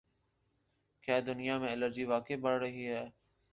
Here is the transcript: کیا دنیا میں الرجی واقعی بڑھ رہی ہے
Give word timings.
کیا 1.03 1.17
دنیا 1.27 1.57
میں 1.57 1.71
الرجی 1.71 2.03
واقعی 2.05 2.35
بڑھ 2.37 2.59
رہی 2.63 2.87
ہے 2.87 3.03